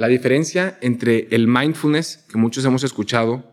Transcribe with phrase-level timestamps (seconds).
[0.00, 3.44] La diferencia entre el mindfulness que muchos hemos escuchado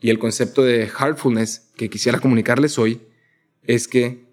[0.00, 3.00] y el concepto de heartfulness que quisiera comunicarles hoy
[3.64, 4.28] es que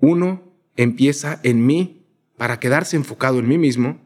[0.00, 4.00] uno empieza en mí para quedarse enfocado en mí mismo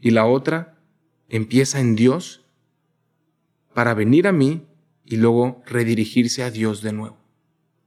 [0.00, 0.76] y la otra
[1.28, 2.44] empieza en Dios
[3.72, 4.66] para venir a mí
[5.04, 7.16] y luego redirigirse a Dios de nuevo.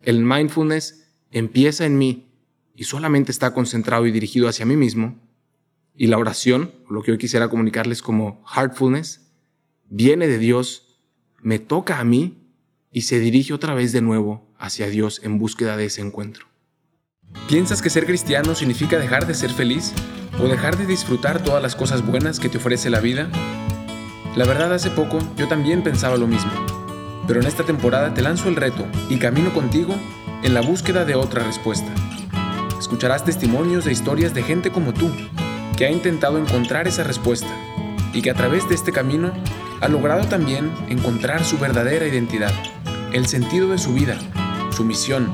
[0.01, 2.29] El mindfulness empieza en mí
[2.77, 5.19] y solamente está concentrado y dirigido hacia mí mismo.
[6.01, 9.33] Y la oración, lo que hoy quisiera comunicarles como heartfulness,
[9.89, 10.97] viene de Dios,
[11.41, 12.37] me toca a mí
[12.89, 16.45] y se dirige otra vez de nuevo hacia Dios en búsqueda de ese encuentro.
[17.49, 19.91] ¿Piensas que ser cristiano significa dejar de ser feliz
[20.41, 23.29] o dejar de disfrutar todas las cosas buenas que te ofrece la vida?
[24.37, 26.51] La verdad, hace poco yo también pensaba lo mismo,
[27.27, 29.93] pero en esta temporada te lanzo el reto y camino contigo
[30.43, 31.93] en la búsqueda de otra respuesta.
[32.79, 35.11] Escucharás testimonios de historias de gente como tú,
[35.79, 37.47] que ha intentado encontrar esa respuesta
[38.11, 39.31] y que a través de este camino
[39.79, 42.51] ha logrado también encontrar su verdadera identidad,
[43.13, 44.19] el sentido de su vida,
[44.71, 45.33] su misión,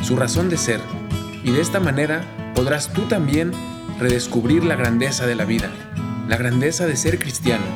[0.00, 0.80] su razón de ser
[1.44, 3.52] y de esta manera podrás tú también
[4.00, 5.70] redescubrir la grandeza de la vida,
[6.26, 7.66] la grandeza de ser cristiano,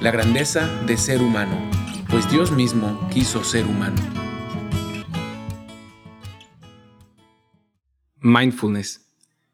[0.00, 1.58] la grandeza de ser humano,
[2.08, 4.00] pues Dios mismo quiso ser humano.
[8.20, 9.07] Mindfulness.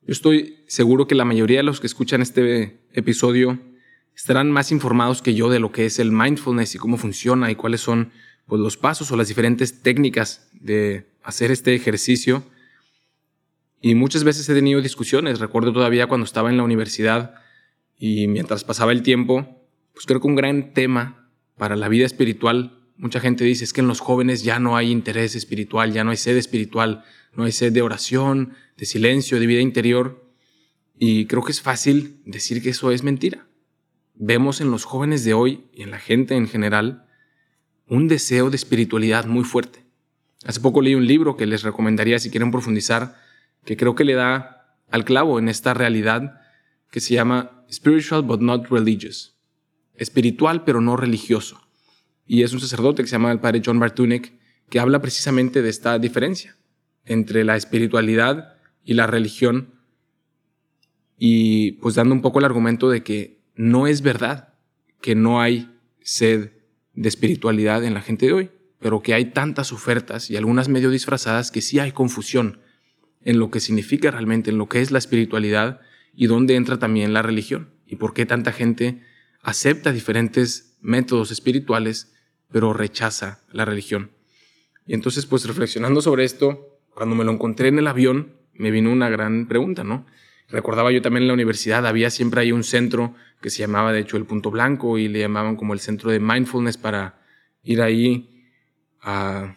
[0.07, 3.59] Yo estoy seguro que la mayoría de los que escuchan este episodio
[4.15, 7.55] estarán más informados que yo de lo que es el mindfulness y cómo funciona y
[7.55, 8.13] cuáles son
[8.47, 12.45] pues, los pasos o las diferentes técnicas de hacer este ejercicio
[13.81, 15.41] y muchas veces he tenido discusiones.
[15.41, 17.37] Recuerdo todavía cuando estaba en la universidad
[17.99, 22.79] y mientras pasaba el tiempo, pues creo que un gran tema para la vida espiritual,
[22.97, 26.11] mucha gente dice es que en los jóvenes ya no hay interés espiritual, ya no
[26.11, 30.31] hay sed espiritual, no hay sed de oración, de silencio, de vida interior.
[30.99, 33.47] Y creo que es fácil decir que eso es mentira.
[34.15, 37.07] Vemos en los jóvenes de hoy y en la gente en general
[37.89, 39.85] un deseo de espiritualidad muy fuerte.
[40.45, 43.17] Hace poco leí un libro que les recomendaría si quieren profundizar
[43.65, 46.41] que creo que le da al clavo en esta realidad
[46.91, 49.37] que se llama Spiritual but not religious.
[49.97, 51.64] Espiritual pero no religioso.
[52.27, 54.33] Y es un sacerdote que se llama el padre John Bartunek
[54.71, 56.57] que habla precisamente de esta diferencia
[57.05, 59.75] entre la espiritualidad y la religión.
[61.19, 64.55] Y pues dando un poco el argumento de que no es verdad
[65.01, 65.71] que no hay
[66.01, 66.53] sed
[66.95, 70.91] de espiritualidad en la gente de hoy, pero que hay tantas ofertas y algunas medio
[70.91, 72.61] disfrazadas que sí hay confusión
[73.23, 75.81] en lo que significa realmente, en lo que es la espiritualidad
[76.15, 79.03] y dónde entra también la religión y por qué tanta gente
[79.43, 82.14] acepta diferentes métodos espirituales
[82.55, 84.13] pero rechaza la religión.
[84.87, 88.93] Y entonces pues reflexionando sobre esto, cuando me lo encontré en el avión, me vino
[88.93, 90.07] una gran pregunta, ¿no?
[90.49, 93.99] Recordaba yo también en la universidad, había siempre ahí un centro que se llamaba de
[93.99, 97.21] hecho el Punto Blanco y le llamaban como el centro de mindfulness para
[97.65, 98.47] ir ahí
[99.03, 99.57] a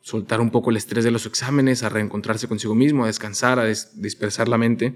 [0.00, 3.64] soltar un poco el estrés de los exámenes, a reencontrarse consigo mismo, a descansar, a
[3.64, 4.94] dispersar la mente.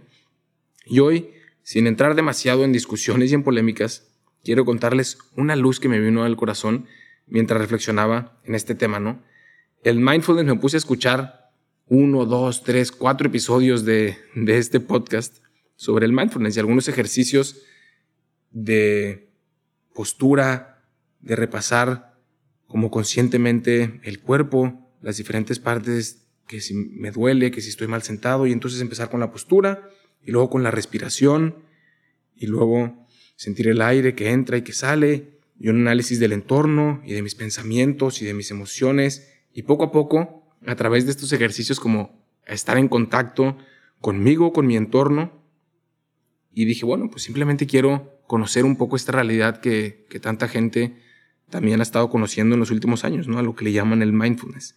[0.86, 1.30] Y hoy,
[1.64, 4.06] sin entrar demasiado en discusiones y en polémicas,
[4.44, 6.86] quiero contarles una luz que me vino al corazón
[7.30, 9.22] mientras reflexionaba en este tema, ¿no?
[9.82, 11.50] El mindfulness me puse a escuchar
[11.86, 15.38] uno, dos, tres, cuatro episodios de, de este podcast
[15.74, 17.62] sobre el mindfulness y algunos ejercicios
[18.50, 19.30] de
[19.94, 20.84] postura,
[21.20, 22.14] de repasar
[22.66, 28.02] como conscientemente el cuerpo, las diferentes partes, que si me duele, que si estoy mal
[28.02, 29.88] sentado, y entonces empezar con la postura,
[30.22, 31.64] y luego con la respiración,
[32.36, 37.02] y luego sentir el aire que entra y que sale, y un análisis del entorno
[37.04, 41.10] y de mis pensamientos y de mis emociones, y poco a poco, a través de
[41.10, 43.58] estos ejercicios como estar en contacto
[44.00, 45.32] conmigo, con mi entorno,
[46.54, 50.96] y dije, bueno, pues simplemente quiero conocer un poco esta realidad que, que tanta gente
[51.50, 53.38] también ha estado conociendo en los últimos años, ¿no?
[53.38, 54.76] A lo que le llaman el mindfulness.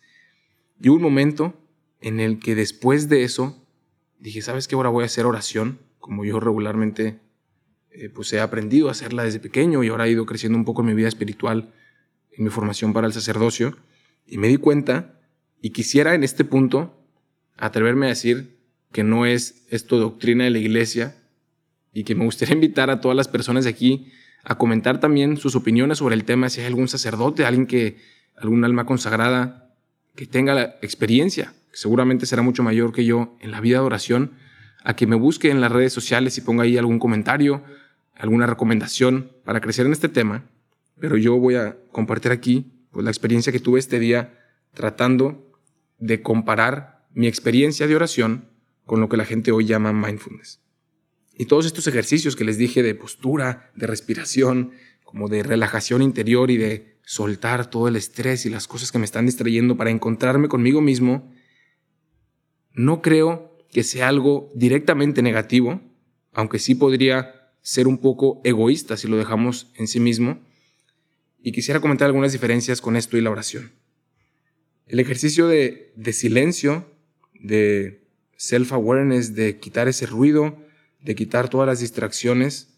[0.82, 1.54] Y hubo un momento
[2.02, 3.66] en el que después de eso
[4.20, 4.76] dije, ¿sabes qué?
[4.76, 7.22] Ahora voy a hacer oración, como yo regularmente
[7.94, 10.82] eh, pues he aprendido a hacerla desde pequeño y ahora he ido creciendo un poco
[10.82, 11.74] en mi vida espiritual,
[12.32, 13.78] en mi formación para el sacerdocio.
[14.26, 15.20] Y me di cuenta
[15.62, 17.00] y quisiera en este punto
[17.58, 18.58] atreverme a decir
[18.92, 21.16] que no es esto doctrina de la iglesia
[21.94, 24.12] y que me gustaría invitar a todas las personas de aquí
[24.44, 27.98] a comentar también sus opiniones sobre el tema, si hay algún sacerdote, alguien que,
[28.36, 29.74] algún alma consagrada
[30.16, 33.86] que tenga la experiencia, que seguramente será mucho mayor que yo en la vida de
[33.86, 34.32] oración,
[34.84, 37.64] a que me busque en las redes sociales y ponga ahí algún comentario,
[38.16, 40.50] alguna recomendación para crecer en este tema.
[41.00, 44.40] Pero yo voy a compartir aquí pues, la experiencia que tuve este día
[44.74, 45.52] tratando
[45.98, 48.50] de comparar mi experiencia de oración
[48.86, 50.62] con lo que la gente hoy llama mindfulness.
[51.36, 54.72] Y todos estos ejercicios que les dije de postura, de respiración,
[55.04, 59.06] como de relajación interior y de soltar todo el estrés y las cosas que me
[59.06, 61.32] están distrayendo para encontrarme conmigo mismo,
[62.74, 65.82] no creo que sea algo directamente negativo,
[66.34, 70.40] aunque sí podría ser un poco egoísta si lo dejamos en sí mismo.
[71.42, 73.72] Y quisiera comentar algunas diferencias con esto y la oración.
[74.86, 76.86] El ejercicio de, de silencio,
[77.34, 78.06] de
[78.38, 80.58] self-awareness, de quitar ese ruido,
[81.02, 82.78] de quitar todas las distracciones,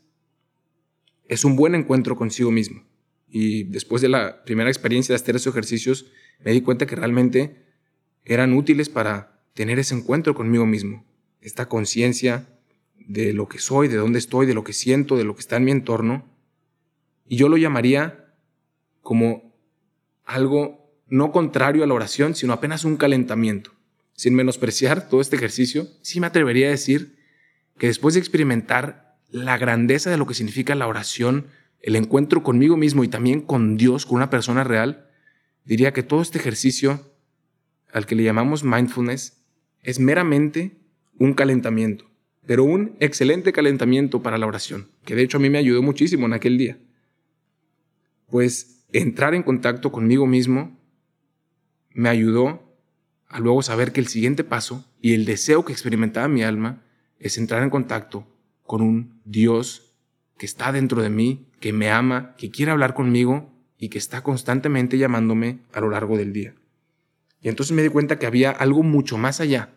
[1.28, 2.86] es un buen encuentro consigo mismo.
[3.28, 6.06] Y después de la primera experiencia de hacer esos ejercicios,
[6.44, 7.66] me di cuenta que realmente
[8.24, 11.06] eran útiles para tener ese encuentro conmigo mismo,
[11.42, 12.55] esta conciencia
[12.98, 15.58] de lo que soy, de dónde estoy, de lo que siento, de lo que está
[15.58, 16.26] en mi entorno.
[17.28, 18.34] Y yo lo llamaría
[19.02, 19.56] como
[20.24, 23.72] algo no contrario a la oración, sino apenas un calentamiento.
[24.14, 27.18] Sin menospreciar todo este ejercicio, sí me atrevería a decir
[27.78, 31.48] que después de experimentar la grandeza de lo que significa la oración,
[31.82, 35.10] el encuentro conmigo mismo y también con Dios, con una persona real,
[35.66, 37.14] diría que todo este ejercicio
[37.92, 39.44] al que le llamamos mindfulness
[39.84, 40.80] es meramente
[41.20, 42.10] un calentamiento,
[42.46, 46.26] pero un excelente calentamiento para la oración, que de hecho a mí me ayudó muchísimo
[46.26, 46.78] en aquel día.
[48.30, 50.80] Pues entrar en contacto conmigo mismo
[51.92, 52.62] me ayudó
[53.28, 56.84] a luego saber que el siguiente paso y el deseo que experimentaba mi alma
[57.20, 58.28] es entrar en contacto
[58.64, 59.94] con un Dios
[60.38, 64.22] que está dentro de mí, que me ama, que quiere hablar conmigo y que está
[64.22, 66.56] constantemente llamándome a lo largo del día.
[67.42, 69.74] Y entonces me di cuenta que había algo mucho más allá,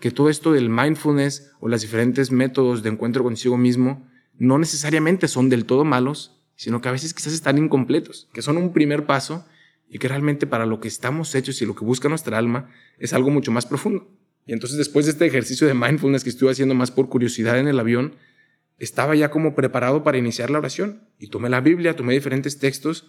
[0.00, 4.06] que todo esto del mindfulness o los diferentes métodos de encuentro consigo mismo
[4.36, 8.56] no necesariamente son del todo malos, sino que a veces quizás están incompletos, que son
[8.56, 9.44] un primer paso
[9.88, 13.12] y que realmente para lo que estamos hechos y lo que busca nuestra alma es
[13.12, 14.08] algo mucho más profundo.
[14.46, 17.68] Y entonces después de este ejercicio de mindfulness que estuve haciendo más por curiosidad en
[17.68, 18.14] el avión,
[18.78, 21.02] estaba ya como preparado para iniciar la oración.
[21.18, 23.06] Y tomé la Biblia, tomé diferentes textos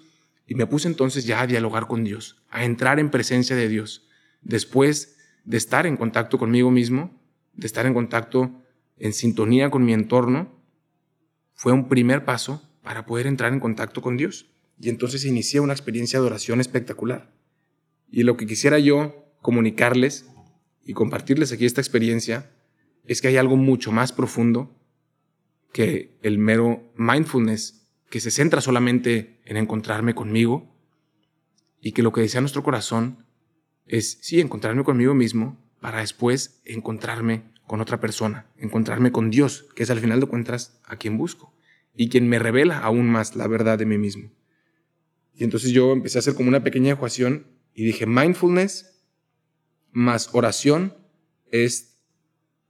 [0.47, 4.07] y me puse entonces ya a dialogar con Dios, a entrar en presencia de Dios.
[4.41, 7.19] Después de estar en contacto conmigo mismo,
[7.53, 8.63] de estar en contacto
[8.97, 10.59] en sintonía con mi entorno,
[11.53, 14.47] fue un primer paso para poder entrar en contacto con Dios.
[14.79, 17.33] Y entonces inicié una experiencia de oración espectacular.
[18.09, 20.29] Y lo que quisiera yo comunicarles
[20.83, 22.51] y compartirles aquí esta experiencia
[23.05, 24.75] es que hay algo mucho más profundo
[25.71, 30.75] que el mero mindfulness que se centra solamente en encontrarme conmigo
[31.81, 33.25] y que lo que desea nuestro corazón
[33.89, 39.83] es, sí, encontrarme conmigo mismo para después encontrarme con otra persona, encontrarme con Dios, que
[39.83, 41.53] es al final de cuentas a quien busco
[41.95, 44.31] y quien me revela aún más la verdad de mí mismo.
[45.35, 49.03] Y entonces yo empecé a hacer como una pequeña ecuación y dije, mindfulness
[49.91, 50.95] más oración
[51.51, 51.99] es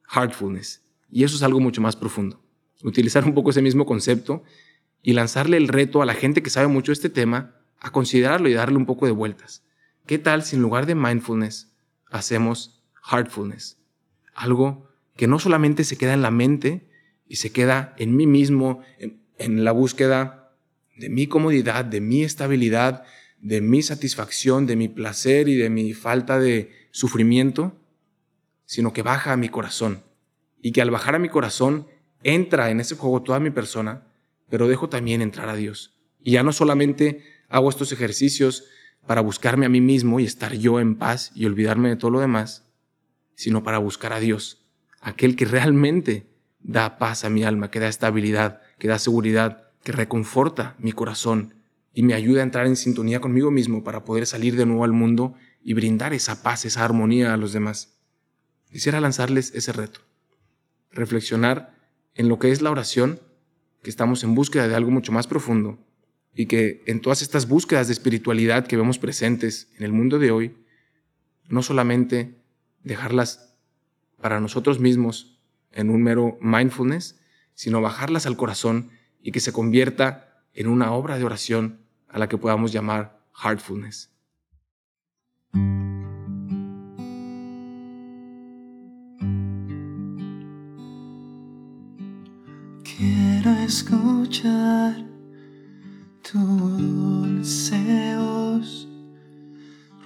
[0.08, 0.84] heartfulness.
[1.12, 2.42] Y eso es algo mucho más profundo.
[2.84, 4.44] Utilizar un poco ese mismo concepto
[5.02, 8.54] y lanzarle el reto a la gente que sabe mucho este tema a considerarlo y
[8.54, 9.64] darle un poco de vueltas.
[10.10, 11.72] ¿Qué tal si en lugar de mindfulness
[12.10, 13.78] hacemos heartfulness?
[14.34, 16.90] Algo que no solamente se queda en la mente
[17.28, 18.82] y se queda en mí mismo,
[19.38, 20.52] en, la búsqueda
[20.98, 23.04] de mi comodidad, de mi estabilidad,
[23.38, 27.80] de mi satisfacción, de mi placer y de mi falta de sufrimiento,
[28.66, 30.02] sino que baja a mi corazón.
[30.60, 31.86] Y que al bajar a mi corazón
[32.24, 34.08] entra en ese juego toda mi persona,
[34.50, 36.00] pero dejo también entrar a Dios.
[36.20, 38.64] Y ya no solamente hago estos ejercicios
[39.06, 42.20] para buscarme a mí mismo y estar yo en paz y olvidarme de todo lo
[42.20, 42.66] demás,
[43.36, 44.66] sino para buscar a Dios,
[45.02, 46.28] aquel que realmente
[46.60, 51.56] da paz a mi alma, que da estabilidad, que da seguridad, que reconforta mi corazón
[51.94, 54.94] y me ayuda a entrar en sintonía conmigo mismo para poder salir de nuevo al
[54.94, 57.98] mundo y brindar esa paz, esa armonía a los demás.
[58.72, 60.02] Quisiera lanzarles ese reto.
[60.92, 61.76] Reflexionar
[62.14, 63.20] en lo que es la oración,
[63.82, 65.80] que estamos en búsqueda de algo mucho más profundo
[66.34, 70.32] y que en todas estas búsquedas de espiritualidad que vemos presentes en el mundo de
[70.32, 70.58] hoy,
[71.48, 72.40] no solamente
[72.84, 73.56] dejarlas
[74.22, 75.40] para nosotros mismos
[75.72, 77.20] en un mero mindfulness,
[77.54, 82.30] sino bajarlas al corazón y que se convierta en una obra de oración a la
[82.30, 84.12] que podamos llamar heartfulness.
[92.84, 95.09] Quiero escuchar
[96.32, 98.88] tu dulce voz,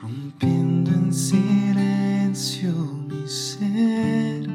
[0.02, 2.72] rompiendo en silencio
[3.10, 4.48] mi ser.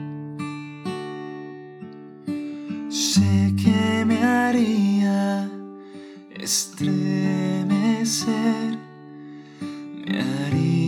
[2.89, 5.51] Sé que me haría
[6.41, 7.59] estremecer,
[10.07, 10.88] me haría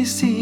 [0.00, 0.39] Eucaristía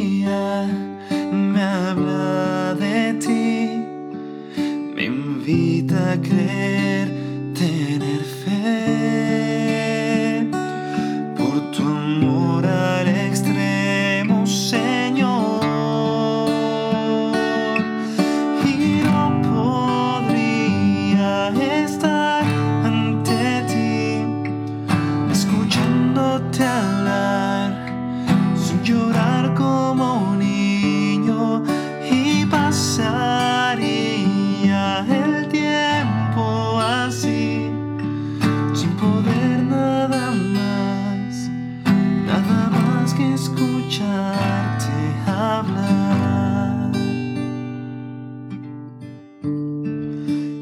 [43.18, 44.92] que escucharte
[45.26, 46.92] hablar,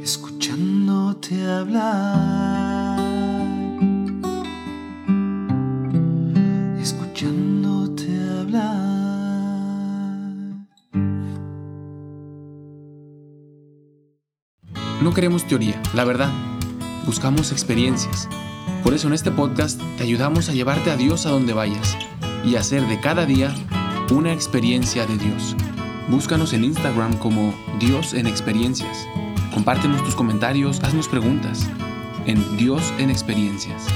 [0.02, 2.98] escuchándote hablar,
[6.80, 8.08] escuchándote
[8.40, 8.66] hablar.
[15.02, 16.30] No queremos teoría, la verdad.
[17.04, 18.30] Buscamos experiencias.
[18.82, 21.98] Por eso en este podcast te ayudamos a llevarte a Dios a donde vayas
[22.46, 23.52] y hacer de cada día
[24.10, 25.56] una experiencia de Dios.
[26.08, 29.06] Búscanos en Instagram como Dios en Experiencias.
[29.52, 31.68] Compártenos tus comentarios, haznos preguntas
[32.24, 33.86] en Dios en Experiencias.